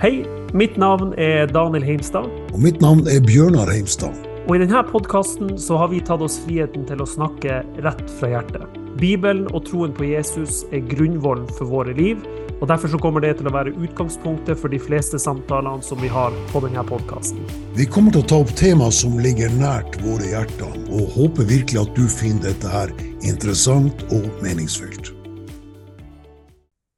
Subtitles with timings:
[0.00, 0.22] Hei,
[0.56, 2.24] mitt navn er Daniel Heimstad.
[2.54, 4.14] Og mitt navn er Bjørnar Heimstad.
[4.46, 8.30] Og i denne podkasten så har vi tatt oss friheten til å snakke rett fra
[8.32, 8.78] hjertet.
[8.96, 12.24] Bibelen og troen på Jesus er grunnvollen for våre liv,
[12.62, 16.08] og derfor så kommer det til å være utgangspunktet for de fleste samtalene som vi
[16.08, 17.44] har på denne podkasten.
[17.76, 21.84] Vi kommer til å ta opp temaer som ligger nært våre hjerter, og håper virkelig
[21.84, 25.12] at du finner dette her interessant og meningsfylt.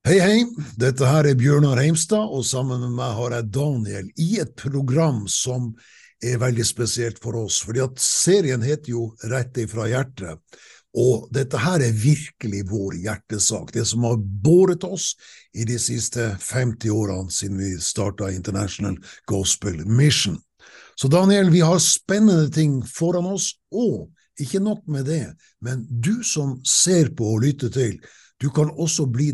[0.02, 0.38] Hei, hei.
[0.82, 5.20] Dette her er Bjørnar Heimstad, og sammen med meg har jeg Daniel i et program
[5.30, 5.68] som
[6.18, 10.42] er veldig spesielt for oss, fordi at serien heter jo Rett ifra hjertet.
[10.98, 15.12] Og dette her er virkelig vår hjertesak, det som har båret oss
[15.54, 18.98] i de siste 50 årene siden vi starta International
[19.30, 20.40] Gospel Mission.
[20.98, 25.28] Så Daniel, vi har spennende ting foran oss, og ikke nok med det,
[25.62, 28.00] men du som ser på og lytter til,
[28.42, 29.30] du kan også bli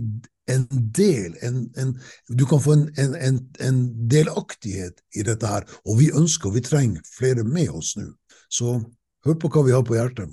[0.48, 1.94] en del, en, en,
[2.28, 3.14] du kan få en,
[3.60, 3.80] en,
[4.10, 8.10] delaktighet i dette her, og vi ønsker vi trenger flere med oss nå.
[8.48, 8.78] Så
[9.26, 10.32] hør på hva vi har på hjertet.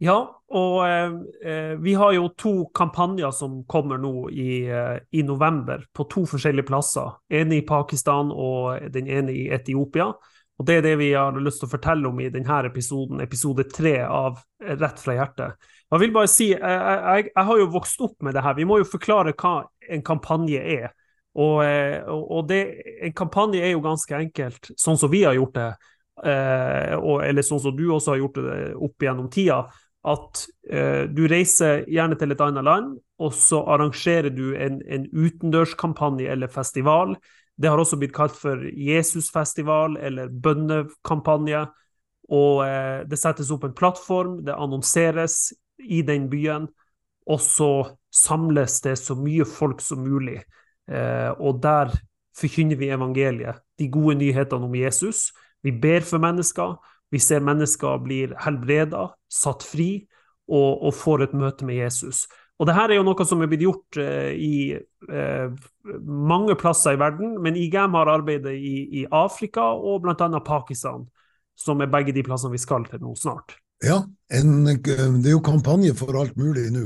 [0.00, 0.16] Ja,
[0.56, 6.06] og eh, vi har jo to kampanjer som kommer nå i, eh, i, november, på
[6.08, 7.18] to forskjellige plasser.
[7.28, 10.08] En i Pakistan og den ene i Etiopia.
[10.60, 13.64] Og Det er det vi har lyst til å fortelle om i denne episoden, episode
[13.72, 15.68] tre av Rett fra hjertet.
[15.88, 18.58] Jeg vil bare si, jeg, jeg, jeg, har jo vokst opp med det her.
[18.58, 19.54] Vi må jo forklare hva
[19.88, 20.90] en kampanje er.
[21.40, 22.60] Og, eh, og det,
[23.08, 25.70] en kampanje er jo ganske enkelt, sånn som vi har gjort det,
[26.28, 29.62] eh, eller sånn som du også har gjort det opp gjennom tida
[30.10, 35.08] at eh, du reiser gjerne til et annet land, og så arrangerer du en, en
[35.12, 37.16] utendørskampanje eller festival.
[37.60, 41.66] Det har også blitt kalt for Jesusfestival eller bønnekampanje.
[42.30, 45.50] Og eh, det settes opp en plattform, det annonseres
[45.80, 46.68] i den byen,
[47.30, 47.72] og så
[48.14, 50.38] samles det så mye folk som mulig.
[50.90, 51.92] Eh, og der
[52.38, 55.30] forkynner vi evangeliet, de gode nyhetene om Jesus.
[55.62, 56.78] Vi ber for mennesker,
[57.10, 59.90] vi ser mennesker blir helbreda, satt fri
[60.50, 62.24] og, og, får et møte med Jesus.
[62.60, 65.68] Og det her er jo noe som er blitt gjort eh, i eh,
[66.04, 70.28] mange plasser i verden, men IGM har arbeidet i, i Afrika og bl.a.
[70.44, 71.06] Pakistan,
[71.56, 73.56] som er begge de plassene vi skal til nå snart.
[73.80, 74.02] Ja,
[74.36, 76.84] en, det er jo kampanje for alt mulig nå.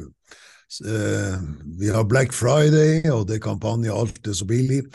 [0.86, 1.42] Eh,
[1.78, 4.86] vi har Black Friday, og det er kampanje 'Alt er så billig'.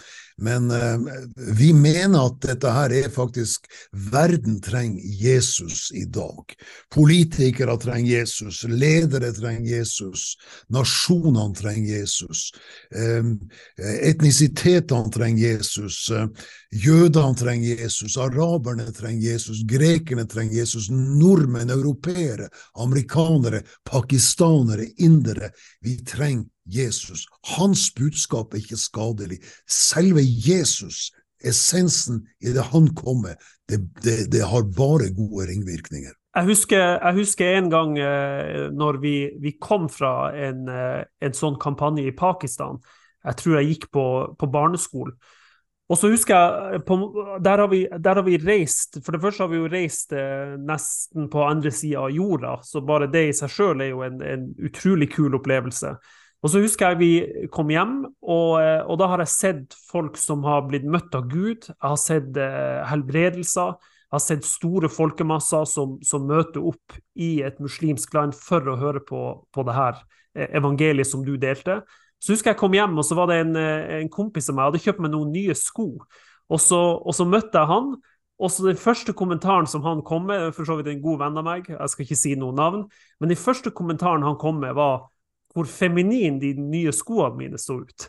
[0.42, 1.00] Men eh,
[1.36, 3.68] vi mener at dette her er faktisk
[4.12, 6.54] Verden trenger Jesus i dag.
[6.94, 10.36] Politikere trenger Jesus, ledere trenger Jesus,
[10.72, 12.52] nasjonene trenger Jesus.
[12.96, 13.32] Eh,
[14.12, 16.28] etnisitetene trenger Jesus, eh,
[16.72, 25.52] jødene trenger Jesus, araberne trenger Jesus, grekerne trenger Jesus, nordmenn, europeere, amerikanere, pakistanere, indere.
[25.82, 27.26] Vi trenger Jesus.
[27.58, 29.40] Hans budskap er ikke skadelig.
[29.70, 31.10] Selve Jesus,
[31.46, 33.40] essensen i det han kommer,
[33.70, 36.14] det, det, det har bare gode ringvirkninger.
[36.36, 41.34] Jeg husker, jeg husker, en gang eh, når vi, vi kom fra en, eh, en,
[41.34, 42.78] sånn kampanje i Pakistan.
[43.26, 44.06] Jeg tror jeg gikk på,
[44.38, 45.18] på barneskolen.
[45.90, 47.00] Og så husker jeg, på,
[47.42, 50.54] der, har vi, der, har vi, reist For det første har vi jo reist eh,
[50.62, 54.22] nesten på andre sida av jorda, så bare det i seg sjøl er jo en,
[54.22, 55.96] en, utrolig kul opplevelse.
[56.40, 60.16] Og så husker jeg vi kom hjem, og, eh, og, da har jeg sett folk
[60.20, 61.68] som har blitt møtt av Gud.
[61.68, 63.74] Jeg har sett eh, helbredelser.
[64.10, 68.78] Jeg har sett store folkemasser som, som, møter opp i et muslimsk land for å
[68.80, 70.00] høre på, på det her
[70.34, 71.82] eh, evangeliet som du delte.
[72.20, 74.72] Så husker jeg kom hjem, og så var det en, eh, en kompis av meg
[74.72, 75.92] hadde kjøpt meg noen nye sko.
[76.50, 77.94] Og så, og så møtte jeg han,
[78.40, 81.38] og så Den første kommentaren som han kom med, for så vidt en god venn
[81.38, 82.86] av meg, jeg skal ikke si noe navn,
[83.20, 85.10] men den første kommentaren han kom med, var
[85.54, 88.08] hvor feminin de nye skoene mine så ut.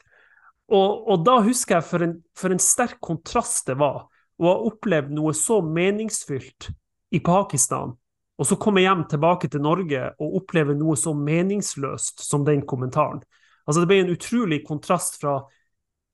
[0.70, 4.04] Og, og da husker jeg for en, for en, sterk kontrast det var
[4.40, 6.70] å ha opplevd noe så meningsfylt
[7.10, 7.96] i Pakistan,
[8.40, 13.20] og så komme hjem tilbake til Norge og oppleve noe så meningsløst som den kommentaren.
[13.66, 15.40] Altså Det ble en utrolig kontrast fra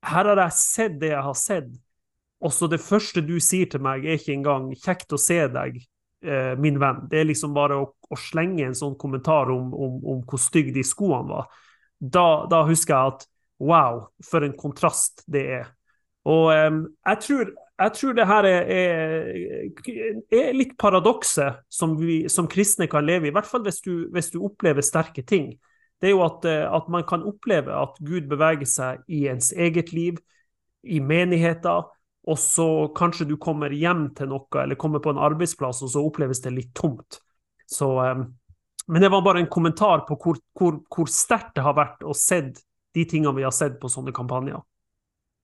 [0.07, 1.69] her har jeg sett det jeg har sett,
[2.43, 5.79] og så det første du sier til meg, er ikke engang 'kjekt å se deg',
[6.25, 7.05] eh, min venn.
[7.09, 10.75] Det er liksom bare å, å slenge en sånn kommentar om, om, om hvor stygge
[10.75, 11.47] de skoene var.
[11.97, 13.25] Da, da, husker jeg at
[13.63, 15.71] wow, for en kontrast det er.
[16.27, 21.95] Og eh, jeg, tror, jeg, tror, det her er, er, er litt paradokset som
[22.29, 25.53] som kristne kan leve i, i hvert fall hvis du, hvis du opplever sterke ting.
[26.01, 29.51] Det er jo at, eh, at man kan oppleve at Gud beveger seg i ens
[29.53, 30.19] eget liv,
[30.83, 31.87] i menigheter,
[32.27, 36.03] og så kanskje du kommer hjem til noe, eller kommer på en arbeidsplass, og så
[36.03, 37.21] oppleves det litt tomt.
[37.67, 38.25] Så, um,
[38.87, 42.15] men det var bare en kommentar på hvor, hvor, hvor sterkt det har vært å
[42.15, 44.59] se de tingene vi har sett på sånne kampanjer.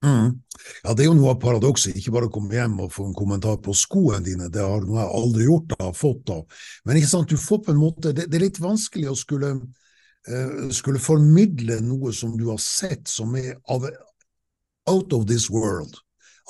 [0.03, 0.41] Mm.
[0.83, 1.95] Ja, Det er jo noe av paradokset.
[1.95, 5.07] Ikke bare å komme hjem og få en kommentar på skoene dine, det har jeg
[5.19, 6.41] aldri gjort, da, fått da.
[6.83, 9.53] Men ikke sant, du får på en måte, det, det er litt vanskelig å skulle,
[10.27, 15.95] uh, skulle formidle noe som du har sett som er out of this world,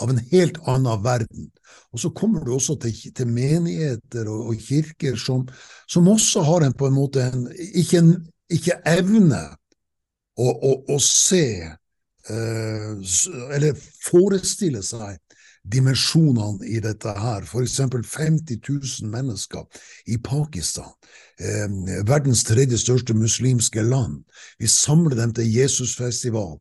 [0.02, 1.50] av en helt annen verden.
[1.94, 5.46] Og så kommer du også til, til menigheter og, og kirker som,
[5.88, 8.14] som, også har en på en måte en, ikke, en,
[8.50, 9.44] ikke evne
[10.38, 12.90] å, å, å se eh,
[13.54, 15.20] eller forestille seg
[15.64, 17.46] dimensjonene i dette her.
[17.48, 17.80] F.eks.
[17.80, 19.64] 50 000 mennesker
[20.12, 20.90] i Pakistan,
[21.40, 21.68] eh,
[22.08, 24.22] verdens tredje største muslimske land.
[24.60, 26.58] Vi samler dem til Jesusfestival.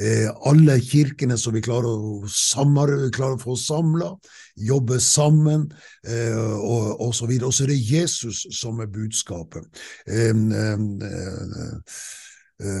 [0.00, 4.14] Eh, alle kirkene som vi klarer å, samle, klarer å få samla,
[4.56, 5.68] jobbe sammen,
[6.08, 7.50] eh, og, og så videre.
[7.50, 9.68] Og så er det Jesus som er budskapet.
[10.08, 11.80] Eh, eh, Eh,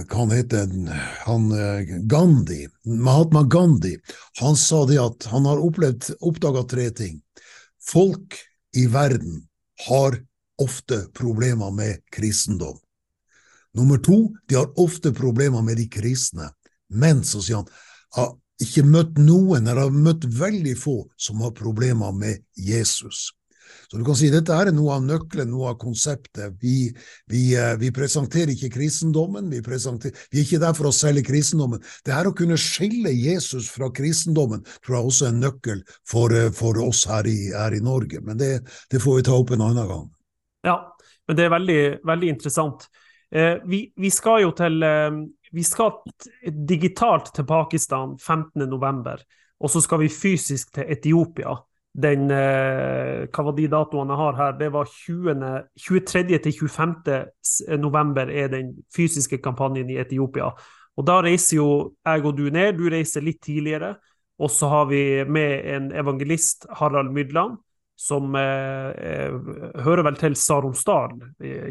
[0.08, 0.68] han heter
[1.26, 3.98] han, eh, Gandhi, Mahatma Gandhi,
[4.40, 5.60] han sa det at han har
[6.20, 7.20] oppdaga tre ting.
[7.90, 8.38] Folk
[8.76, 9.48] i verden
[9.88, 10.18] har
[10.62, 12.78] ofte problemer med kristendom.
[13.76, 16.48] Nummer to, de har ofte problemer med de kristne.
[16.88, 17.68] Men, så sier han,
[18.16, 18.32] har
[18.62, 23.28] ikke møtt noen, eller har møtt veldig få, som har problemer med Jesus.
[23.90, 26.56] Så du kan si dette er noe av nøkkelen, noe av konseptet.
[26.62, 26.88] Vi,
[27.30, 31.82] vi, eh, vi presenterer ikke kristendommen, vi, vi, er ikke der for å selge kristendommen.
[32.04, 36.34] Det her å kunne skille Jesus fra kristendommen tror jeg også er en nøkkel for,
[36.34, 38.20] eh, for oss her i, her i, Norge.
[38.26, 38.50] Men det,
[38.90, 40.06] det, får vi ta opp en annen gang.
[40.66, 40.80] Ja,
[41.28, 41.80] men det er veldig,
[42.10, 42.88] veldig interessant.
[43.30, 45.22] Eh, vi, vi, skal jo til eh,
[45.54, 45.94] Vi skal
[46.66, 49.24] digitalt til Pakistan 15.11,
[49.62, 51.54] og så skal vi fysisk til Etiopia
[51.96, 54.56] den eh, Hva var de datoene jeg har her?
[54.58, 55.46] Det var 20,
[55.80, 56.40] 23.
[56.44, 57.78] til 25.
[57.80, 60.50] november er den fysiske kampanjen i Etiopia.
[60.96, 61.68] Og Da reiser jo
[62.04, 62.76] jeg og du ned.
[62.76, 63.94] Du reiser litt tidligere.
[64.38, 67.56] Og så har vi med en evangelist, Harald Mydland,
[67.96, 69.32] som eh, eh
[69.80, 71.16] hører vel til Saronsdal,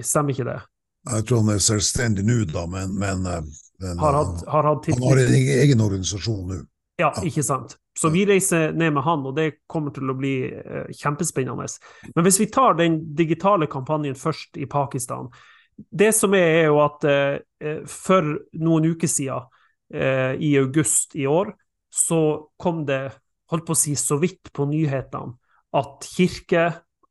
[0.01, 0.61] stemmer ikke det?
[1.05, 3.43] Jeg tror han er selvstendig nå, da, men, men, eh,
[3.83, 6.63] men har hatt, har hatt han har en egen organisasjon nå.
[6.99, 7.75] Ja, ikke sant.
[7.95, 11.67] Så vi reiser ned med han, og det kommer til å bli uh, kjempespennende.
[12.15, 15.29] Men hvis vi tar den digitale kampanjen først i Pakistan
[15.75, 19.47] Det som er, er jo at eh for noen uker siden,
[19.93, 21.51] uh, i august i år,
[21.91, 23.11] så kom det,
[23.51, 25.35] holdt på å si, så vidt på nyhetene
[25.75, 26.65] at kirke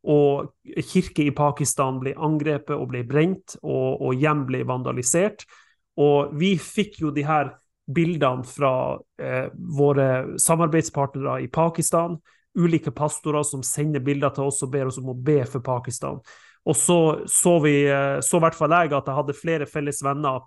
[0.05, 0.53] og
[0.85, 5.47] kirke i Pakistan ble angrepet og ble brent, og, og hjem ble vandalisert.
[6.01, 7.55] Og vi fikk jo de her
[7.87, 12.17] bildene fra eh, våre samarbeidspartnere i Pakistan,
[12.59, 16.21] ulike pastorer som sender bilder til oss og ber oss om å be for Pakistan.
[16.65, 16.99] Og så
[17.29, 20.47] så vi, eh, så i hvert fall jeg, at jeg hadde flere felles venner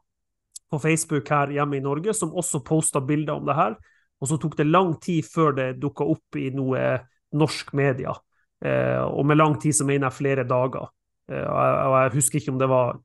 [0.71, 3.77] på Facebook her hjemme i Norge som også posta bilder om det her.
[4.17, 6.97] Og så tok det lang tid før det dukka opp i noe
[7.37, 8.15] norsk media.
[8.65, 10.89] Eh, og med lang tid så mener jeg flere dager.
[11.31, 12.97] Eh, og jeg husker ikke om det var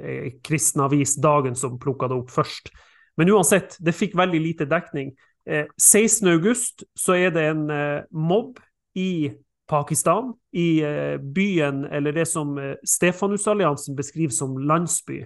[0.00, 2.72] eh, Kristen Avis Dagen som plukka det opp først.
[3.16, 5.14] Men uansett, det fikk veldig lite dekning.
[5.48, 8.60] Eh, 16.8 så er det en eh, mobb
[8.96, 9.32] i
[9.66, 15.24] Pakistan, i eh, byen, eller det som eh, Stefanusalliansen beskriver som landsby,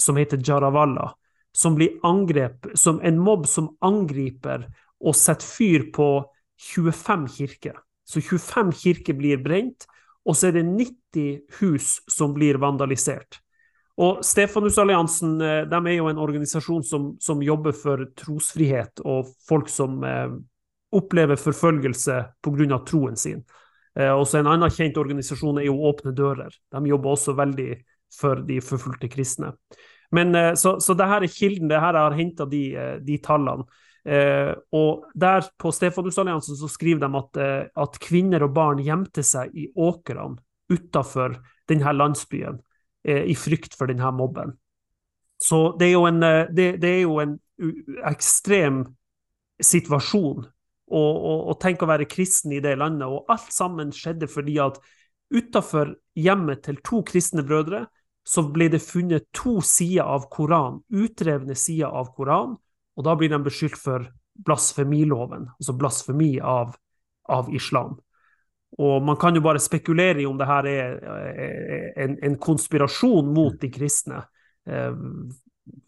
[0.00, 1.12] som heter Jarawalla,
[1.52, 4.66] som blir angrep, som en mobb som angriper
[5.00, 6.08] og setter fyr på
[6.74, 7.78] 25 kirker.
[8.08, 9.86] Så 25 kirker blir brent,
[10.28, 13.40] og så er det 90 hus som blir vandalisert.
[13.98, 19.70] Og Stefanusalliansen eh, de er jo en organisasjon som, som, jobber for trosfrihet og folk
[19.72, 20.28] som eh,
[20.94, 22.78] opplever forfølgelse pga.
[22.86, 23.42] troen sin.
[23.98, 26.54] Eh, også En annen kjent organisasjon er jo Åpne dører.
[26.70, 27.72] De jobber også veldig
[28.14, 29.52] for de forfulgte kristne.
[30.14, 33.18] Men, eh, så, så det her er kilden, det her har henta de, eh, de,
[33.18, 33.66] tallene.
[34.06, 39.50] Eh, og der På Stefanusalliansen så skriver de at, at kvinner og barn gjemte seg
[39.58, 40.38] i åkrene
[40.70, 41.34] utafor
[41.68, 42.67] denne landsbyen Eh,
[43.08, 44.54] i frykt for denne mobben.
[45.38, 47.36] Så det er jo en, eh, det, det er jo en
[48.06, 48.84] ekstrem
[49.62, 50.46] situasjon
[50.88, 53.10] å tenke å være kristen i det landet.
[53.10, 54.78] Og alt sammen skjedde fordi at
[55.34, 57.82] utafor hjemmet til to kristne brødre
[58.28, 62.56] så ble det funnet to sider av Koran, utrevne sider av Koran,
[62.96, 64.04] og da blir de beskyldt for
[64.44, 66.74] blasfemiloven, altså blasfemi av,
[67.28, 67.96] av islam.
[68.78, 73.30] Og man kan jo bare spekulere i om det her er eh, en, en konspirasjon
[73.34, 74.20] mot de kristne.
[74.68, 74.92] Eh,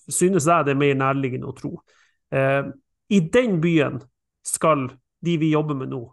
[0.08, 1.74] synes jeg det er mer nærliggende å tro.
[2.32, 2.70] Eh,
[3.12, 4.00] I den byen
[4.46, 4.88] skal
[5.20, 6.06] de vi jobber med nå,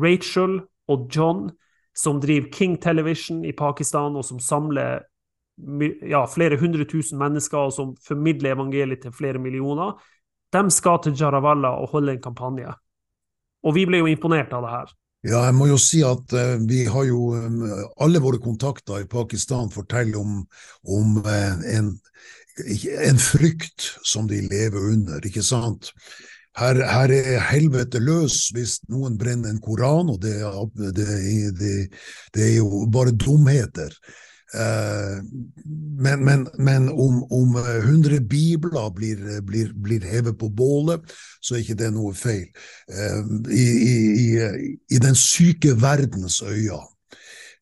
[0.00, 1.50] Rachel og John,
[1.94, 5.04] som driver King Television i Pakistan, og som samler
[6.02, 9.94] ja, flere hundre tusen mennesker, og som formidler evangeliet til flere millioner,
[10.54, 12.72] de skal til Jarawalla og holde en kampanje.
[13.64, 14.92] Og vi ble jo imponert av det her.
[15.24, 17.62] Ja, jeg må jo si at uh, vi har jo um,
[18.04, 20.42] Alle våre kontakter i Pakistan forteller om,
[20.84, 21.94] om uh, en,
[23.08, 25.94] en, frykt som de lever under, ikke sant?
[26.60, 30.36] Her, her, er helvete løs hvis noen brenner en koran, og det,
[30.94, 31.08] det,
[31.58, 31.72] det,
[32.36, 33.96] det er jo bare dumheter.
[34.54, 35.18] Eh,
[35.98, 41.00] men, men, men om, om 100 bibler blir, blir, blir, hevet på bålet,
[41.42, 42.46] så er ikke det noe feil.
[42.88, 43.20] Eh,
[43.50, 44.26] I, i,
[44.94, 46.93] i den syke verdens øyne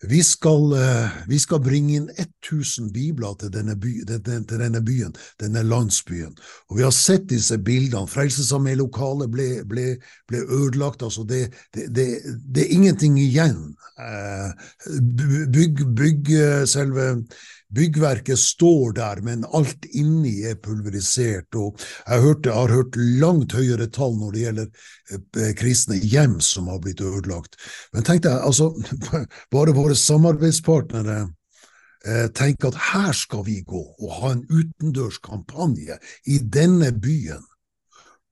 [0.03, 5.15] vi skal, eh, vi skal, bringe inn 1000 bibler til denne, by, til denne, byen,
[5.41, 6.35] denne landsbyen.
[6.71, 8.09] Og Vi har sett disse bildene.
[8.11, 9.87] Frelsesarmé-lokalet ble, ble,
[10.29, 11.03] ble, ødelagt.
[11.03, 12.07] altså det, det, det,
[12.55, 13.77] det, er ingenting igjen.
[13.99, 14.51] Eh,
[15.53, 16.35] bygg, bygg
[16.67, 17.25] selve
[17.73, 21.55] Byggverket står der, men alt inni er pulverisert.
[21.55, 24.67] og Jeg hørte, har hørt langt høyere tall når det gjelder
[25.13, 27.57] eh, kristne hjem som har blitt ødelagt.
[27.93, 28.73] Men tenk deg, altså,
[29.55, 31.21] bare våre samarbeidspartnere
[32.07, 35.97] eh, tenker at her skal vi gå og ha en utendørskampanje
[36.29, 37.45] i denne byen.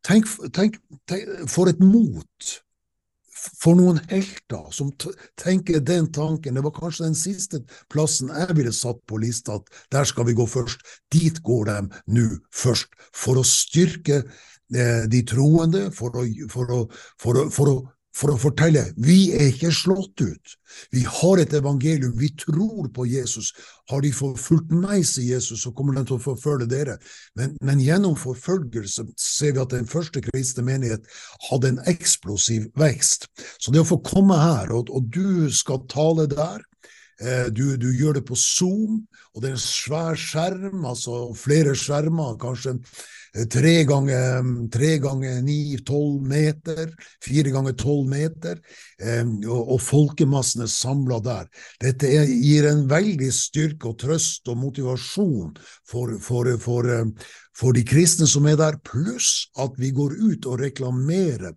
[0.04, 2.60] Tenk, tenk, tenk for et mot
[3.40, 4.92] for noen helter som
[5.40, 6.56] tenker den tanken.
[6.56, 10.36] Det var kanskje den siste plassen jeg ville satt på lista, at der skal vi
[10.38, 10.84] gå først.
[11.12, 11.78] Dit går de
[12.16, 16.84] nå først, for å styrke eh, de troende, for å, for å,
[17.20, 17.78] for å, for å
[18.16, 20.56] for å fortelle vi er ikke slått ut.
[20.94, 23.52] Vi har et evangelium, vi tror på Jesus.
[23.90, 26.96] Har de forfulgt meg, sier Jesus, så kommer de til å forfølge dere.
[27.38, 31.06] Men, men gjennom forfølgelse ser vi at den første kristne menighet
[31.48, 33.28] hadde en eksplosiv vekst.
[33.58, 36.62] Så det å få komme her, og, og du skal tale der,
[37.52, 39.02] du, du, gjør det på Zoom,
[39.34, 42.78] og det er en svær skjerm, altså flere skjermer, kanskje
[43.34, 44.42] Eh, tre ganger,
[44.74, 46.90] tre ganger ni, tolv meter,
[47.22, 48.58] fire ganger tolv meter,
[48.98, 51.46] eh, og, og folkemassen samla der.
[51.82, 55.54] Dette er, gir en veldig styrke og trøst og motivasjon
[55.86, 60.50] for, for, for, eh, for de kristne som er der, pluss at vi går ut
[60.50, 61.54] og reklamerer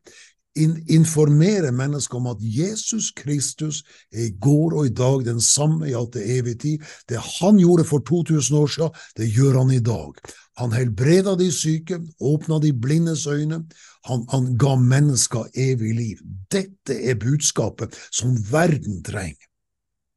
[0.56, 3.84] informere mennesker om at Jesus Kristus
[4.14, 6.88] er i går og i dag den samme i alt det evige tid.
[7.10, 10.14] Det han gjorde for 2000 år siden, det gjør han i dag.
[10.62, 13.64] Han helbreda de syke, åpna de blindes øyne,
[14.06, 16.22] han, han ga mennesker evig liv.
[16.52, 19.53] Dette er budskapet som verden trenger.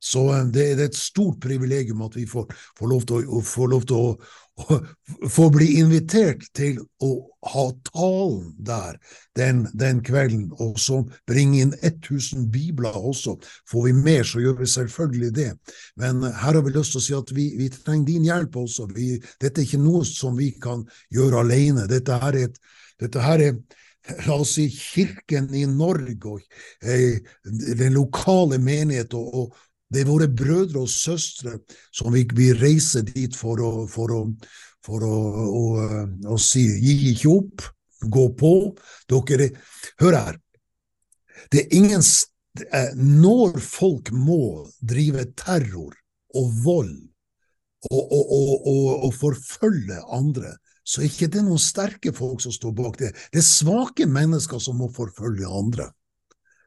[0.06, 3.42] Så eh, det, det, er et stort privilegium at vi får, får lov til, å,
[3.44, 4.10] får lov til å,
[5.36, 7.10] få bli invitert til å
[7.52, 8.96] ha talen der
[9.36, 13.36] den, den, kvelden, og så bringe inn 1000 bibler også.
[13.68, 15.50] Får vi mer, så gjør vi selvfølgelig det.
[16.00, 18.88] Men her har vi lyst til å si at vi, vi trenger din hjelp også.
[18.96, 21.88] Vi, dette er ikke noe som vi kan gjøre alene.
[21.90, 22.62] Dette her er, et,
[23.02, 23.58] dette her er
[24.26, 26.42] La oss si kirken i Norge og
[26.86, 29.56] eh, den lokale menighet og, og,
[29.96, 31.56] det er våre brødre og søstre
[31.94, 34.20] som vi, vi reiser dit for å, for å,
[34.84, 35.64] for å, å,
[36.34, 37.64] å si gi ikke opp,
[38.12, 38.52] gå på.
[39.08, 39.50] Dere,
[40.02, 40.40] hør her.
[41.52, 45.94] Det er ingen eh, Når folk må drive terror
[46.36, 46.96] og vold
[47.88, 52.98] og, og, og, forfølge andre, så er ikke det noen sterke folk som står bak
[53.00, 53.12] det.
[53.32, 55.88] Det er svake mennesker som må forfølge andre.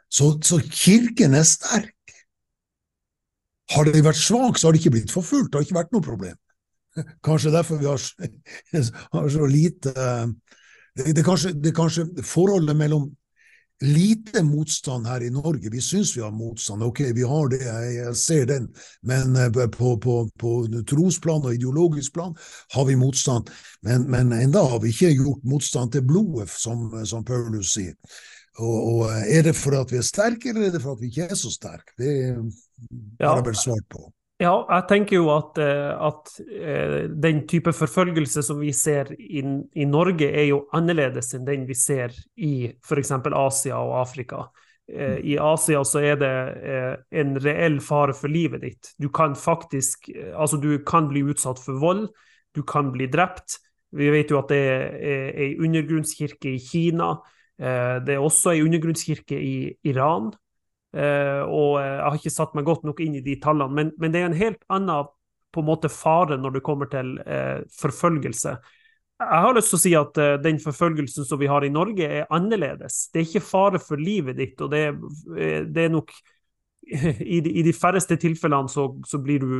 [0.10, 1.99] Så, så kirken er sterk.
[3.70, 6.06] Har de vært svake, så har de ikke blitt forfulgt, det har ikke vært noe
[6.06, 6.38] problem.
[7.28, 8.02] Kanskje derfor vi har,
[9.36, 9.94] så lite
[11.00, 13.06] det er, kanskje, det kanskje forholdet mellom
[13.82, 15.70] lite motstand her i Norge.
[15.72, 18.68] Vi syns vi har motstand, ok, vi har det, jeg, ser den,
[19.08, 20.56] men eh, på, på, på
[20.90, 22.36] trosplan og ideologisk plan
[22.76, 23.52] har vi motstand.
[23.86, 27.96] Men, men enda har vi ikke gjort motstand til blodet, som, som Paulus sier.
[28.60, 31.14] Og, og, Er det for at vi er sterke, eller er det for at vi
[31.14, 31.96] ikke er så sterke?
[31.98, 32.12] Det
[33.20, 34.08] har jeg vel svart på.
[34.40, 39.42] Ja, jeg tenker jo at, eh, at, eh, den type forfølgelse som vi ser i,
[39.76, 43.12] i, Norge, er jo annerledes enn den vi ser i f.eks.
[43.36, 44.46] Asia og Afrika.
[44.88, 46.32] Eh, I Asia så er det
[47.12, 48.94] en reell fare for livet ditt.
[48.98, 52.08] Du kan faktisk Altså, du kan bli utsatt for vold,
[52.56, 53.60] du kan bli drept.
[53.92, 57.18] Vi vet jo at det er ei undergrunnskirke i Kina.
[57.60, 60.32] Det er også ei undergrunnskirke i Iran.
[60.90, 63.92] Uh, og eh, jeg har ikke satt meg godt nok inn i de tallene, men,
[64.02, 65.12] men det er en helt annen
[65.54, 68.56] på en måte fare når det kommer til uh, forfølgelse.
[69.20, 72.30] Jeg har lyst til å si at den forfølgelsen som vi har i Norge, er
[72.32, 73.10] annerledes.
[73.12, 74.84] Det er ikke fare for livet ditt, og det,
[75.68, 76.14] det er nok
[77.36, 79.52] i de, i de, færreste tilfellene så, så blir du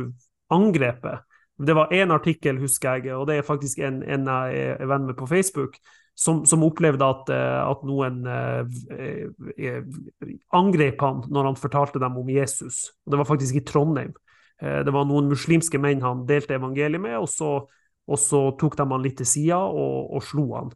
[0.56, 1.26] angrepet.
[1.60, 5.04] Det var én artikkel, husker jeg, og det er faktisk en, en jeg er venn
[5.10, 5.76] med på Facebook,
[6.20, 9.78] som, som opplevde at, at noen eh,
[10.52, 12.90] angrep han når han fortalte dem om Jesus.
[13.08, 14.12] Det var faktisk i Trondheim.
[14.60, 17.50] Eh, det var noen muslimske menn han delte evangeliet med, og så,
[18.06, 20.72] og så tok de han litt til sida og, og, slo han.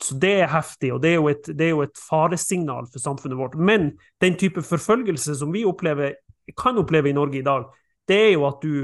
[0.00, 3.02] Så det er heftig, og det er, jo et, det er jo et faresignal for
[3.02, 3.56] samfunnet vårt.
[3.58, 3.92] Men
[4.22, 6.14] den type forfølgelse som vi opplever,
[6.60, 7.66] kan oppleve i Norge i dag,
[8.08, 8.76] det er jo at du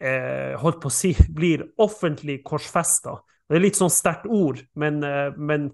[0.00, 3.18] eh, holdt på å si, blir offentlig korsfesta.
[3.48, 5.68] Det er litt sånn sterkt ord, men, eh, men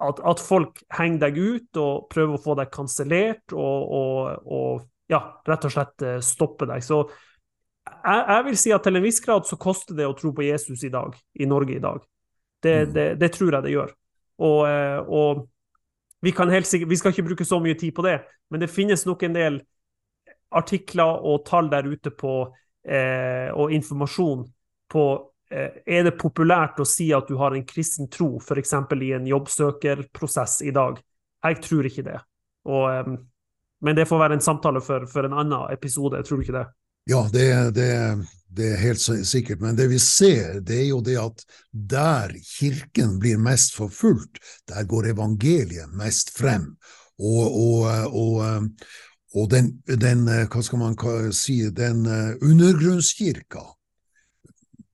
[0.00, 4.84] at, at, folk henger deg ut og prøver å få deg kansellert og, og, og,
[5.12, 6.84] ja, rett og slett eh, stoppe deg.
[6.84, 7.02] Så
[7.86, 10.44] jeg, jeg, vil si at til en viss grad så koster det å tro på
[10.46, 12.02] Jesus i dag, i Norge i dag.
[12.62, 12.92] Det, mm.
[12.96, 13.94] det, det tror jeg det gjør.
[14.46, 15.46] Og, eh, og
[16.24, 18.18] vi, sikkert, vi, skal ikke bruke så mye tid på det,
[18.50, 19.60] men det finnes nok en del
[20.56, 22.34] artikler og tall der ute på,
[22.88, 24.46] eh, og informasjon
[24.90, 25.06] på
[25.50, 28.72] er det populært å si at du har en kristen tro, f.eks.
[28.98, 30.98] i en jobbsøkerprosess i dag?
[31.46, 32.18] Jeg tror ikke det.
[32.66, 33.12] Og,
[33.86, 36.66] men det får være en samtale for, for en annen episode, tror du ikke det?
[37.06, 37.90] Ja, det, det,
[38.48, 39.60] det, er helt sikkert.
[39.62, 44.88] Men det vi ser, det er jo det at der kirken blir mest forfulgt, der
[44.90, 46.72] går evangeliet mest frem.
[47.22, 48.66] Og, og, og,
[49.38, 50.98] og den, den, hva skal man
[51.32, 53.62] si, den eh, undergrunnskirka,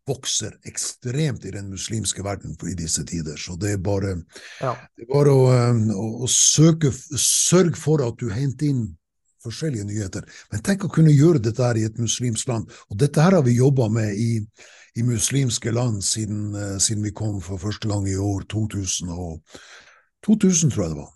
[0.09, 3.37] vokser ekstremt i den muslimske verden i disse tider.
[3.39, 4.17] Så det er bare,
[4.61, 4.75] ja.
[4.97, 6.91] det er bare å, um, å, å søke,
[7.21, 8.85] sørge for at du henter inn
[9.43, 10.27] forskjellige nyheter.
[10.53, 12.71] Men tenk å kunne gjøre dette her i et muslimsk land.
[12.91, 14.31] Og dette her har vi jobba med i,
[14.95, 19.63] i, muslimske land siden, uh, siden, vi kom for første gang i år 2000, og,
[20.27, 21.15] 2000 tror jeg det var.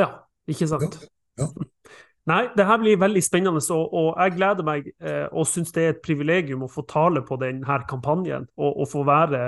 [0.00, 0.10] Ja,
[0.48, 1.00] ikke sant.
[1.40, 1.52] Ja, ja.
[2.30, 5.82] Nei, det her blir veldig spennende, og, og jeg gleder meg eh, og syns det
[5.82, 9.40] er et privilegium å få tale på denne kampanjen og, og få, være,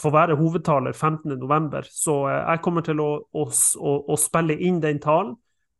[0.00, 1.90] få, være, hovedtaler 15.11.
[1.90, 5.34] Så eh, jeg kommer til å, å, å, spille inn den talen,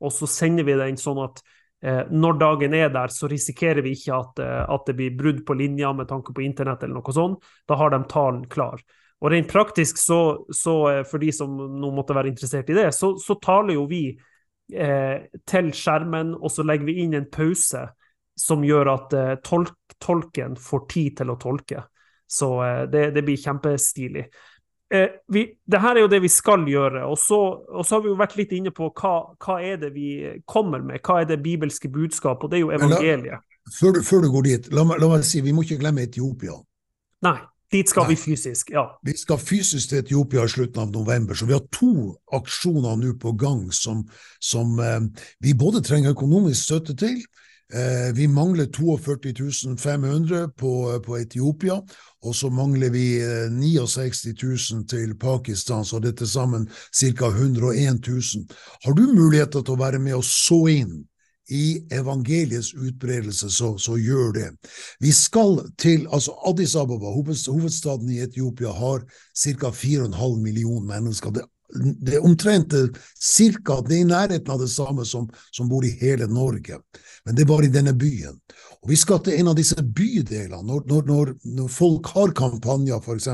[0.04, 1.40] og så sender vi den sånn at
[1.86, 5.44] eh, når dagen er der, så risikerer vi ikke at, eh, at, det blir brudd
[5.46, 7.48] på linja med tanke på internett eller noe sånt.
[7.70, 8.84] Da har de talen klar.
[9.24, 10.20] Og rent praktisk, så,
[10.52, 13.88] så eh, for de som nå måtte være interessert i det, så, så taler jo
[13.88, 14.04] vi
[14.64, 17.82] til skjermen, og så legger vi inn en pause
[18.36, 21.84] som gjør at eh, tolk, tolken får tid til å tolke.
[22.30, 24.26] Så eh, det, det, blir kjempestilig.
[24.94, 28.04] Eh, vi, det her er jo det vi skal gjøre, og så, og så har
[28.04, 30.10] vi jo vært litt inne på hva, hva, er det vi
[30.50, 33.40] kommer med, hva er det bibelske budskap, og det er jo evangeliet.
[33.40, 36.06] La, før, du, før, du, går dit, la, la meg si, vi må ikke glemme
[36.08, 36.58] Etiopia.
[37.24, 37.38] Nei.
[37.74, 38.14] Dit skal Nei.
[38.14, 38.84] vi fysisk, ja.
[39.02, 43.16] Vi skal fysisk til Etiopia i slutten av november, så vi har to aksjoner nå
[43.18, 44.04] på gang som,
[44.38, 45.00] som eh,
[45.42, 47.18] vi både trenger økonomisk støtte til.
[47.74, 51.80] Eh, vi mangler 42 500 på, på, Etiopia,
[52.22, 54.36] og så mangler vi eh, 69
[54.70, 57.32] 000 til Pakistan, så det er til sammen ca.
[57.32, 58.46] 101 000.
[58.84, 61.02] Har du muligheter til å være med og så inn
[61.50, 64.48] i evangeliets utbredelse, så, så, gjør det.
[65.00, 69.04] Vi skal til altså Addis Ababa, hovedstaden i Etiopia, har
[69.36, 69.70] ca.
[69.70, 71.30] 4,5 millioner mennesker.
[71.30, 72.74] Det det er omtrent
[73.20, 76.78] cirka, det er i nærheten av det samme som, som bor i hele Norge,
[77.24, 78.38] men det er bare i denne byen.
[78.84, 80.60] Og Vi skal til en av disse bydelene.
[80.60, 83.30] Når, når, når folk har kampanjer, f.eks.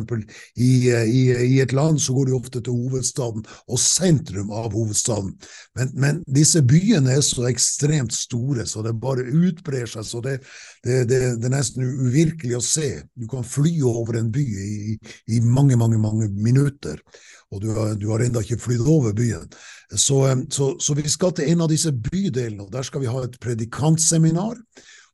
[0.55, 0.71] I,
[1.11, 5.33] i, i et land, så går de ofte til hovedstaden og sentrum av hovedstaden.
[5.75, 10.07] Men, men disse byene er så ekstremt store, så det bare utbrer seg.
[10.07, 10.39] så det,
[10.87, 12.93] det, det, det er nesten uvirkelig å se.
[13.19, 14.97] Du kan fly over en by i,
[15.35, 17.03] i mange, mange, mange minutter
[17.51, 19.49] og du har, du har ennå ikke flydd over byen.
[19.91, 23.25] Så, så, så, vi skal til en av disse bydelene, og der skal vi ha
[23.27, 24.55] et predikantseminar,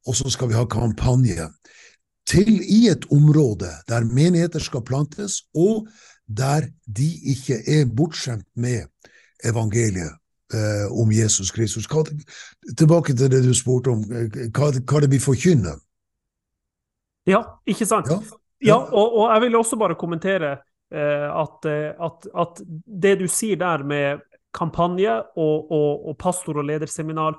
[0.07, 1.49] og så skal vi ha kampanje.
[2.29, 5.88] Til i et område der menigheter skal plantes, og
[6.27, 8.85] der de ikke er bortskjemt med
[9.44, 10.12] evangeliet
[10.53, 11.87] eh, om Jesus Kristus.
[11.87, 12.03] Hva,
[12.77, 15.79] tilbake til det du spurte om, eh, hva, hva det vi forkynner.
[17.27, 18.11] Ja, ikke sant?
[18.11, 18.20] Ja,
[18.61, 18.77] ja.
[18.77, 23.59] og, og, jeg vil også bare kommentere Eh, at, eh, at, at, det du sier
[23.61, 24.25] der med
[24.57, 27.37] kampanje og, og, og pastor- og lederseminar,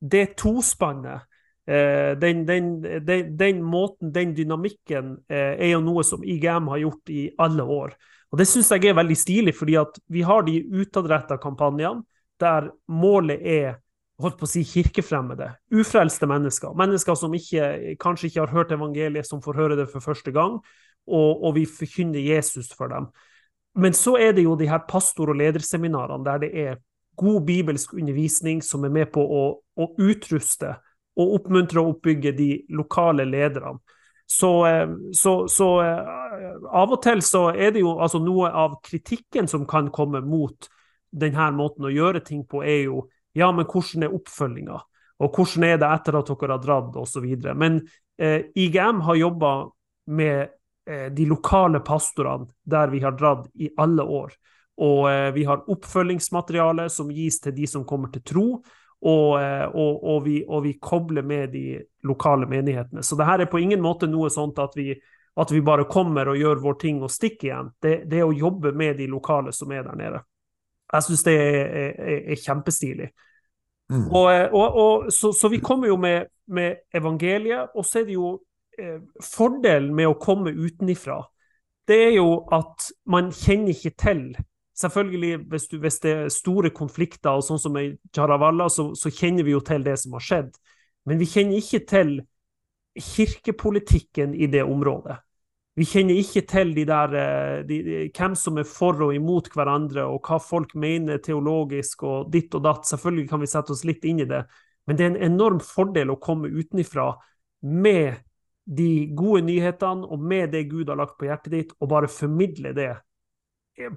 [0.00, 1.26] det tospannet
[1.66, 7.12] eh, den, den, den, den, måten, den dynamikken, er jo noe som IGM har gjort
[7.12, 7.94] i alle år.
[8.30, 12.04] Og Det syns jeg er veldig stilig, fordi at vi har de utadretta kampanjene
[12.40, 13.80] der målet er
[14.20, 16.76] holdt på å si kirkefremmede, ufrelste mennesker.
[16.76, 20.58] Mennesker som ikke, kanskje ikke har hørt evangeliet, som får høre det for første gang,
[21.08, 23.08] og, og vi forkynner Jesus for dem.
[23.78, 26.80] Men så er det jo de her pastor- og lederseminarene der det er
[27.20, 30.74] god bibelsk undervisning som er med på å, å utruste
[31.20, 33.78] og oppmuntre og oppbygge de lokale lederne.
[34.30, 34.50] Så,
[35.12, 35.68] så, så,
[36.70, 40.68] av og til så er det jo altså noe av kritikken som kan komme mot
[41.10, 44.78] denne måten å gjøre ting på, er jo ja, men hvordan er oppfølginga?
[45.20, 47.26] Og hvordan er det etter at dere har dratt, osv.
[47.58, 47.80] Men
[48.18, 49.52] eh, IGM har jobba
[50.14, 50.48] med eh,
[51.14, 54.32] de lokale pastorene der vi har dratt i alle år.
[54.80, 58.46] Og eh, vi har oppfølgingsmateriale som gis til de som kommer til tro.
[59.00, 63.04] Og, eh, og, og, vi, og, vi, kobler med de lokale menighetene.
[63.04, 64.94] Så det her er på ingen måte noe sånt at vi,
[65.40, 67.72] at vi bare kommer og gjør vår ting og stikker igjen.
[67.80, 70.22] Det, det er å jobbe med de lokale som er der nede.
[70.90, 73.10] Jeg syns det er, er, er kjempestilig.
[73.90, 74.06] Mm.
[74.14, 78.32] Og, og, så, så, vi kommer jo med, med, evangeliet, og så er det jo
[78.36, 78.40] eh,
[79.24, 81.20] Fordelen med å komme utenifra,
[81.88, 84.24] det er jo at man kjenner ikke til
[84.80, 89.10] Selvfølgelig, hvis, du, hvis, det er store konflikter, og sånn som i Jaravalla, så, så,
[89.12, 90.54] kjenner vi jo til det som har skjedd.
[91.04, 92.14] Men vi kjenner ikke til
[92.96, 95.18] kirkepolitikken i det området.
[95.76, 99.52] Vi kjenner ikke til de der, eh, de, de, hvem som er for og imot
[99.52, 102.88] hverandre, og hva folk mener teologisk og ditt og datt.
[102.88, 104.42] Selvfølgelig kan vi sette oss litt inn i det,
[104.88, 107.12] men det er en enorm fordel å komme utenifra
[107.68, 108.16] med
[108.70, 112.74] de gode nyhetene og med det Gud har lagt på hjertet ditt, og bare formidle
[112.76, 112.92] det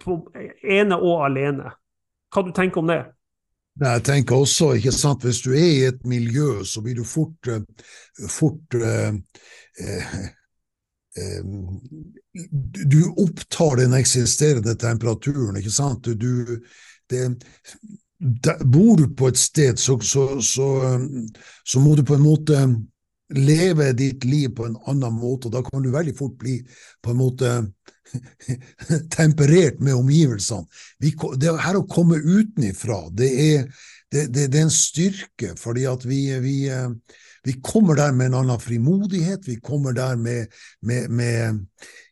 [0.02, 0.18] på
[0.64, 1.74] ene og alene.
[2.34, 3.04] Hva du tenker om det?
[3.82, 7.48] Jeg tenker også, ikke sant, Hvis du er i et miljø, så blir du fort,
[7.48, 7.62] eh,
[8.30, 9.16] fort eh,
[9.80, 10.14] eh,
[11.18, 11.44] eh,
[12.94, 16.06] Du opptar den eksisterende temperaturen, ikke sant.
[16.06, 16.60] Du,
[17.10, 17.44] det,
[18.20, 20.70] der, bor du på et sted, så, så, så,
[21.66, 22.62] så, må du på en måte
[23.38, 26.60] leve ditt liv på en annen måte, og da kan du veldig fort bli
[27.04, 27.56] på en måte
[29.18, 30.68] temperert med omgivelsene.
[31.02, 33.68] Vi, det her å komme utenifra, det er,
[34.14, 36.58] det, det, det er en styrke, fordi at vi, vi,
[37.48, 39.48] vi, kommer der med en annen frimodighet.
[39.48, 40.54] Vi kommer der med,
[40.86, 41.64] med, med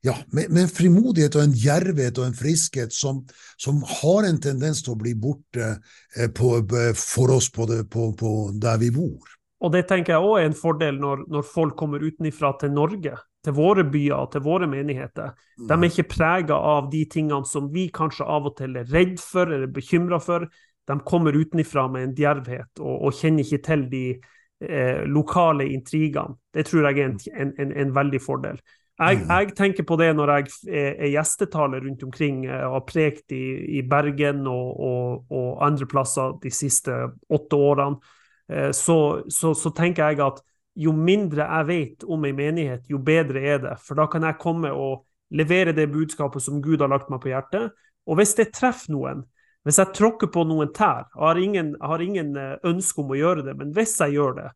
[0.02, 3.22] ja, med, en frimodighet og en djervhet og en friskhet som,
[3.62, 5.76] som, har en tendens til å bli borte
[6.16, 6.56] eh, på,
[6.98, 9.38] for oss på, på, på der vi bor.
[9.62, 13.14] Og det tenker jeg òg er en fordel når, når folk kommer utenfra til Norge
[13.46, 15.34] til våre byer og til våre menigheter.
[15.58, 15.88] De er mm.
[15.90, 19.72] ikke prega av de tingene som vi kanskje av og til er redd for eller
[19.74, 20.46] bekymra for.
[20.90, 26.38] De kommer utenfra med en djervhet og, og, kjenner ikke til de eh, lokale intrigene.
[26.54, 28.62] Det tror jeg er en, en, en, veldig fordel.
[29.02, 29.30] Jeg, mm.
[29.30, 33.34] jeg, tenker på det når jeg er, er gjestetaler rundt omkring og eh, har prekt
[33.38, 33.46] i,
[33.80, 36.98] i Bergen og, og, og, andre plasser de siste
[37.30, 38.18] åtte årene.
[38.52, 40.42] Eh, så, så, så tenker jeg at
[40.80, 43.76] jo mindre jeg vet om en menighet, jo bedre er det.
[43.84, 47.32] For da kan jeg komme og levere det budskapet som Gud har lagt meg på
[47.32, 47.72] hjertet.
[48.08, 49.24] Og hvis det treffer noen,
[49.68, 53.20] hvis jeg tråkker på noen tær Jeg har ingen, har ingen eh, ønske om å
[53.20, 54.50] gjøre det, men hvis jeg gjør det,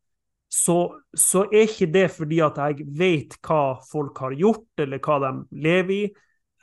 [0.55, 0.77] så,
[1.13, 5.31] så, er ikke det fordi at jeg vet hva folk har gjort, eller hva de
[5.65, 6.05] lever i.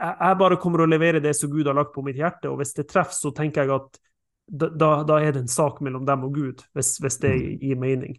[0.03, 2.75] Jeg bare kommer å levere det som Gud har lagt på mitt hjerte, og hvis
[2.79, 4.01] det treffer, så tenker jeg at
[4.51, 7.47] da, da er det en sak mellom dem og Gud, hvis, hvis det mm.
[7.63, 8.19] gir mening.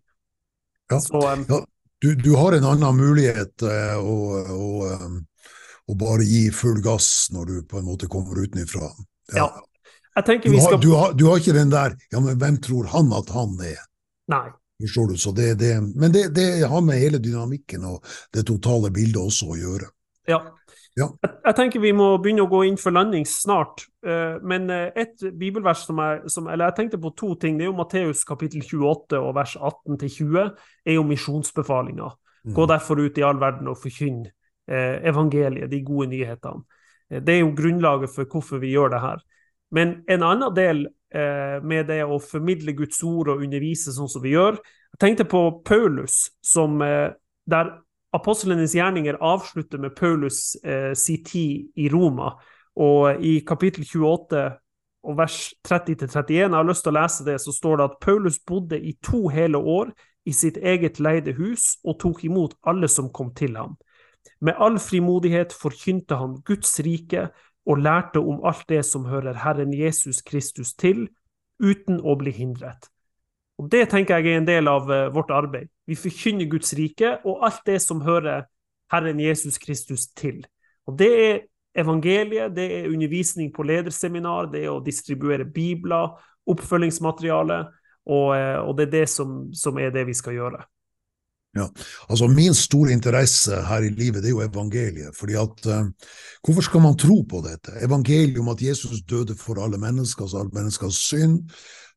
[0.91, 0.99] Ja.
[0.99, 1.59] Så, um, ja,
[2.03, 4.15] du, du, har en annen mulighet eh, å,
[4.53, 4.71] å,
[5.05, 5.21] um,
[5.87, 8.89] å, bare gi full gass når du på en måte kommer utenfra.
[9.35, 9.47] Ja.
[10.13, 10.77] Du, skal...
[10.81, 13.87] du, har, du, har, ikke den der 'ja, men hvem tror han at han er'?
[14.29, 14.45] Nei.
[14.83, 15.17] Forstår du?
[15.17, 18.03] Så det, det, men det, det har med hele dynamikken og
[18.35, 19.87] det totale bildet også å gjøre.
[20.29, 20.39] Ja,
[20.93, 21.07] ja.
[21.23, 23.87] Jeg, jeg, tenker vi må begynne å gå inn for landing snart.
[24.05, 27.57] Uh, men uh, et bibelvers som jeg som, Eller jeg tenkte på to ting.
[27.57, 32.11] Det er jo Matteus kapittel 28 og vers 18-20 er jo misjonsbefalinga.
[32.43, 32.55] Mm.
[32.57, 36.65] Gå derfor ut i all verden og forkynn uh, evangeliet, de gode nyhetene.
[37.13, 39.23] det er jo grunnlaget for hvorfor vi gjør det her.
[39.73, 44.31] Men en annen del med det å formidle Guds ord og undervise sånn som vi
[44.31, 47.69] gjør Jeg tenkte på Paulus, som der
[48.13, 52.33] apostlenes gjerninger avslutter med Paulus eh, sin tid i Roma.
[52.75, 54.43] Og i kapittel 28
[55.03, 58.39] og vers 30-31, jeg har lyst til å lese det, så står det at Paulus
[58.39, 59.91] bodde i to hele år
[60.25, 63.75] i sitt eget leide hus og tok imot alle som kom til ham.
[64.39, 67.27] Med all frimodighet forkynte han Guds rike
[67.67, 71.09] og lærte om alt det som hører Herren Jesus Kristus til,
[71.59, 72.92] uten å bli hindret.
[73.63, 75.69] Og Det tenker jeg er en del av uh, vårt arbeid.
[75.87, 78.43] Vi forkynner Guds rike og alt det som hører
[78.91, 80.41] Herren Jesus Kristus til.
[80.87, 81.39] Og Det er
[81.79, 86.11] evangeliet, det er undervisning på lederseminar, det er å distribuere bibler,
[86.51, 87.63] oppfølgingsmateriale,
[88.03, 90.59] og, uh, og det er det som, som, er det vi skal gjøre.
[91.53, 91.67] Ja,
[92.09, 95.13] altså Min store interesse her i livet det er jo evangeliet.
[95.15, 95.85] fordi at uh,
[96.43, 97.75] Hvorfor skal man tro på dette?
[97.85, 101.43] Evangeliet om at Jesus døde for alle mennesker, altså alle menneskers synd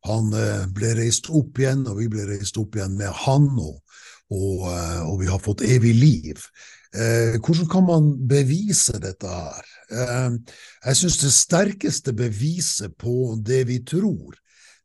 [0.05, 3.49] han uh, ble reist opp igjen, og vi ble reist opp igjen med han.
[3.57, 3.81] Og,
[4.31, 6.49] og, uh, og vi har fått evig liv.
[6.97, 9.67] Hvordan kan man bevise dette her?
[9.91, 14.39] Jeg syns det sterkeste beviset på det vi tror,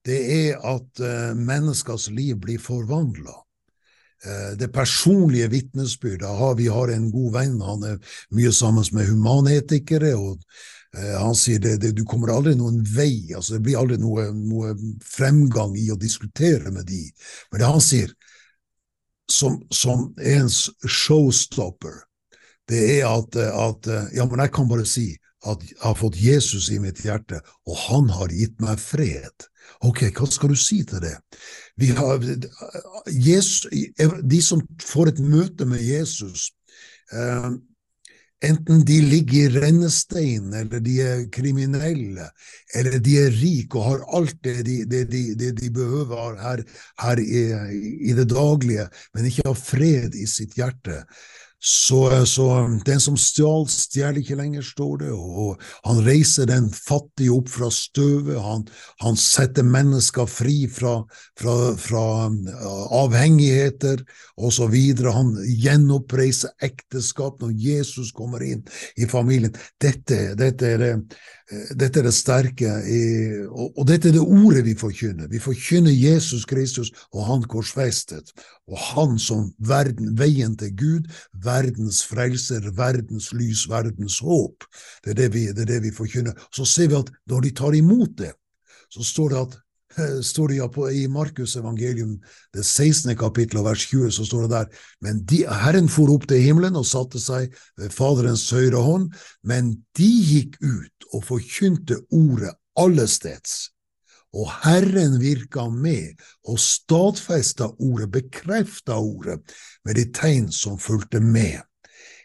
[0.04, 1.00] det er at
[1.38, 3.38] menneskers liv blir forvandla.
[4.26, 6.58] Eh, det personlige vitnesbyrdet.
[6.58, 10.14] Vi har en god venn, han er mye sammen med humanetikere.
[10.16, 10.44] og
[10.98, 14.28] eh, han sier det, det, du kommer aldri noen vei, altså det blir aldri noe,
[14.36, 17.02] noe fremgang i å diskutere med de.
[17.52, 18.14] Men det han sier,
[19.32, 22.04] som, som er en showstopper,
[22.70, 25.16] det er at, at, Ja, men jeg kan bare si
[25.50, 29.48] at jeg har fått Jesus i mitt hjerte, og han har gitt meg fred.
[29.88, 31.16] Ok, hva skal du si til det?
[31.98, 32.22] Har,
[33.10, 33.66] Jesus,
[34.22, 36.52] de som får et møte med Jesus,
[37.14, 37.50] eh,
[38.42, 42.28] enten de ligger i rennestein, eller de er kriminelle,
[42.78, 46.64] eller de er rike og har alt det de, det de, det de behøver her,
[47.04, 47.44] her i,
[48.10, 51.04] i, det daglige, men ikke har fred i sitt hjerte,
[51.64, 52.46] så, så,
[52.86, 57.70] den som stjal, stjeler ikke lenger, står det, og han reiser den fattige opp fra
[57.70, 58.64] støvet, han,
[59.04, 60.96] han setter mennesker fri fra,
[61.38, 64.02] fra, fra uh, avhengigheter
[64.42, 64.74] osv.
[65.06, 68.66] Han gjenoppreiser ekteskap når Jesus kommer inn
[68.98, 69.54] i familien.
[69.82, 71.41] Dette, dette er det Eh,
[71.76, 72.70] dette er det sterke,
[73.52, 75.28] og, dette er det ordet vi forkynner.
[75.32, 78.32] Vi forkynner Jesus Kristus og Han korsfestet,
[78.72, 81.10] og Han som verden, veien til Gud,
[81.44, 84.64] verdens frelser, verdens lys, verdens håp.
[85.04, 86.38] Det er det vi, det er det vi forkynner.
[86.56, 88.32] Så ser vi at når de tar imot det,
[88.92, 89.71] så står det at Eh,
[90.24, 92.20] står det I Markus evangelium,
[92.54, 93.16] det 16.
[93.18, 94.66] kapittel og vers 20, så står det der
[95.02, 99.12] Men de, Herren for opp til himmelen og satte seg ved Faderens høyre hånd,
[99.44, 103.72] men de gikk ut og forkynte ordet allesteds.
[104.32, 109.42] Og Herren virka med og stadfesta ordet, bekrefta ordet,
[109.84, 111.60] med de tegn som fulgte med.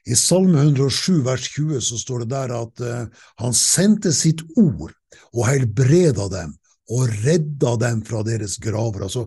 [0.06, 4.94] I Salme 107 vers 20 så står det der at uh, han sendte sitt ord
[5.32, 6.54] og helbreda dem
[6.92, 9.06] og redda dem fra deres graver.
[9.06, 9.26] Altså,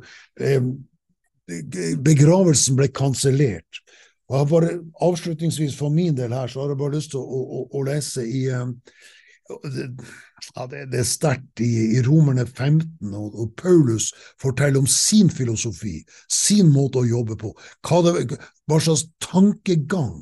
[2.06, 3.82] begravelsen ble kansellert.
[4.30, 8.26] Avslutningsvis for min del her, så har jeg bare lyst til å, å, å lese
[8.26, 8.46] i
[9.50, 15.32] ja, det, det, er sterkt i, i Romerne 15, og, og, Paulus forteller om sin
[15.34, 15.98] filosofi,
[16.30, 17.54] sin måte å jobbe på,
[17.88, 18.38] hva, det,
[18.70, 20.20] hva slags tankegang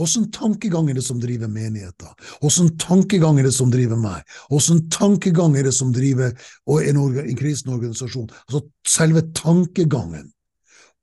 [0.00, 2.12] Åssen tankegang er det som driver menigheter?
[2.44, 4.22] Åssen tankegang er det som driver meg?
[4.54, 6.34] Åssen tankegang er det som driver
[6.66, 8.30] en, en kristen organisasjon?
[8.48, 10.30] Altså selve tankegangen.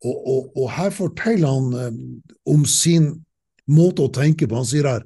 [0.02, 2.00] Og, og, og her forteller han um,
[2.50, 3.12] om sin
[3.70, 4.58] måte å tenke på.
[4.58, 5.06] Han sier her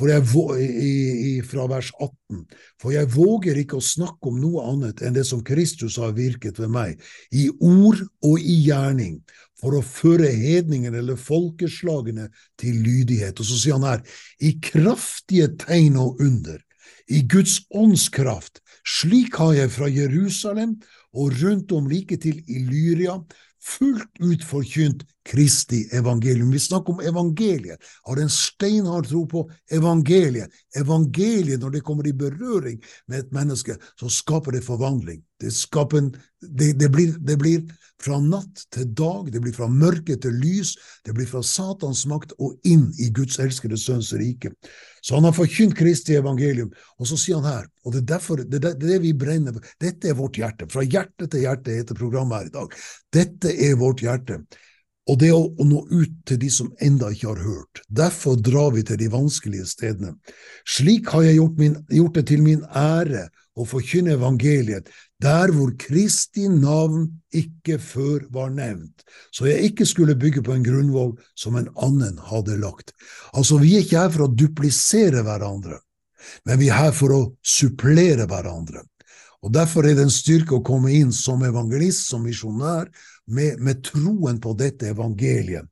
[0.00, 0.24] jeg,
[0.56, 0.92] i,
[1.28, 2.42] i, fra vers 18.
[2.80, 6.58] For jeg våger ikke å snakke om noe annet enn det som Kristus har virket
[6.62, 9.20] ved meg, i ord og i gjerning,
[9.62, 12.28] for å føre hedningene eller folkeslagene
[12.60, 13.38] til lydighet.
[13.38, 14.02] Og så sier han her,
[14.42, 16.58] i kraftige tegn og under,
[17.10, 20.76] i Guds åndskraft, slik har jeg fra Jerusalem
[21.14, 23.18] og rundt om like til Illyria
[23.62, 26.50] fullt ut forkynt Kristi evangelium.
[26.50, 30.50] Vi snakker om evangeliet, har en steinhard tro på evangeliet.
[30.76, 35.22] Evangeliet, når det kommer i berøring med et menneske, så skaper det forvandling.
[35.40, 37.62] Det, skaper, det, det, blir, det blir
[38.02, 40.74] fra natt til dag, det blir fra mørke til lys,
[41.06, 44.52] det blir fra Satans makt og inn i Guds elskede sønns rike.
[45.02, 48.42] Så han har forkynt Kristi evangelium, og så sier han her, og det er derfor,
[48.42, 51.98] det er det vi brenner for, dette er vårt hjerte, fra hjerte til hjerte heter
[51.98, 52.76] programmet her i dag,
[53.18, 54.42] dette er vårt hjerte.
[55.10, 57.80] Og det å, nå ut til de som enda ikke har hørt.
[57.90, 60.14] Derfor drar vi til de vanskelige stedene.
[60.68, 63.26] Slik har jeg gjort, min, gjort det til min ære
[63.58, 64.86] å forkynne evangeliet,
[65.22, 70.64] der hvor Kristi navn ikke før var nevnt, så jeg ikke skulle bygge på en
[70.64, 72.94] grunnvoll som en annen hadde lagt.
[73.36, 75.82] Altså, vi er ikke her for å duplisere hverandre,
[76.48, 78.86] men vi er her for å supplere hverandre.
[79.42, 82.86] Og Derfor er det en styrke å komme inn som evangelist, som misjonær,
[83.30, 85.68] med, med, troen på dette evangeliet.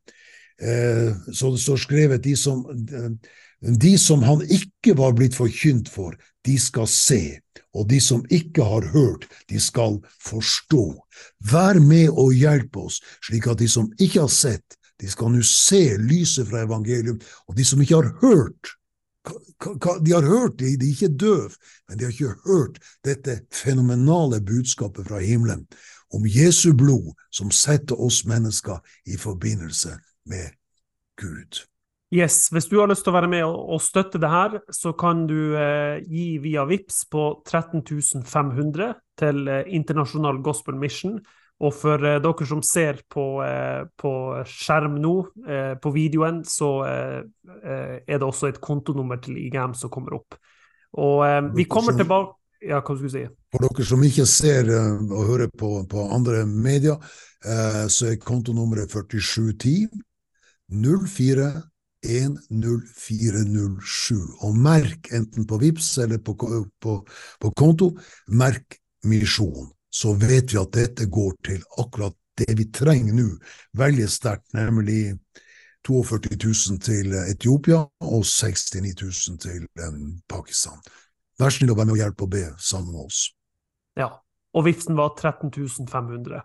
[0.60, 2.64] Eh, så det står skrevet de som,
[3.60, 7.22] de som han ikke var blitt forkynt for, de skal se
[7.76, 10.84] og de som ikke har hørt, de skal forstå.
[11.52, 15.42] Vær med og hjelp oss, slik at de som ikke har sett, de skal nå
[15.46, 18.74] se lyset fra evangelium, og de som ikke har hørt,
[20.04, 21.54] de har hørt, de, er ikke døve,
[21.88, 25.66] men de har ikke hørt dette fenomenale budskapet fra himmelen
[26.14, 29.98] om Jesu blod som setter oss mennesker i forbindelse
[30.30, 30.56] med
[31.20, 31.64] Gud.
[32.10, 35.28] Yes, Hvis du har lyst til å være med og, støtte det her, så kan
[35.30, 41.20] du eh, gi via VIPS på 13500 til eh, Internasjonal Gospel Mission.
[41.62, 45.14] Og for eh, dere som ser på, eh, på skjerm nå,
[45.46, 47.20] eh, på videoen, så eh,
[47.62, 50.40] er det også et kontonummer til IGM som kommer opp.
[50.98, 51.22] Og
[51.54, 53.24] vi kommer tilbake Ja, hva skulle du si?
[53.52, 57.00] For dere som ikke ser og hører på, på andre medier,
[57.88, 59.88] så er kontonummeret 4710
[60.70, 61.62] 04
[62.02, 64.36] 10407.
[64.40, 67.06] Og merk enten på VIPS eller på, på,
[67.40, 69.72] på konto, merk misjon.
[69.90, 73.28] Så vet vi at dette går til akkurat det vi trenger nå,
[73.76, 75.18] veldig sterkt, nemlig
[75.84, 80.78] 42 000 til Etiopia og 69 000 til um, Pakistan.
[81.40, 83.22] Vær snill å være med og hjelpe og be sammen med oss.
[83.98, 84.10] Ja,
[84.56, 85.52] og vitsen var 13
[85.88, 86.42] 500.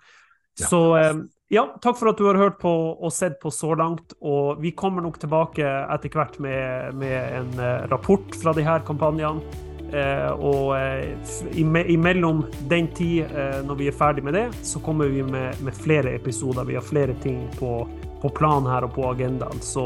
[0.55, 0.67] Ja.
[0.69, 4.15] Så um, ja, takk for at du har hørt på og sett på så langt.
[4.23, 8.85] Og vi kommer nok tilbake etter hvert med, med en uh, rapport fra de her
[8.87, 9.63] kampanjene.
[9.95, 11.61] Eh, og eh,
[11.93, 13.29] imellom den tid,
[13.63, 16.65] når vi er ferdig med det, så kommer vi med, med flere episoder.
[16.67, 17.85] Vi har flere ting på,
[18.19, 19.61] på planen her og på agendaen.
[19.63, 19.85] Så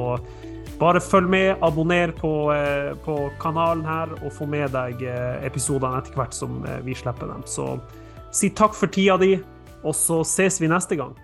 [0.79, 2.33] bare følg med, abonner på,
[3.05, 5.03] på kanalen her, og få med deg
[5.45, 7.43] episodene etter hvert som vi slipper dem.
[7.43, 7.73] Så
[8.31, 9.33] si takk for tida di,
[9.83, 11.17] og så ses vi neste gang.